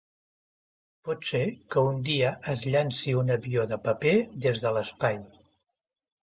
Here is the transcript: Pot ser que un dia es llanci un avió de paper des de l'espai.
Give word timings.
Pot 1.09 1.27
ser 1.31 1.41
que 1.75 1.83
un 1.89 1.99
dia 2.07 2.31
es 2.53 2.63
llanci 2.77 3.13
un 3.19 3.29
avió 3.37 3.67
de 3.73 3.79
paper 3.89 4.15
des 4.47 4.65
de 4.65 4.73
l'espai. 4.79 5.21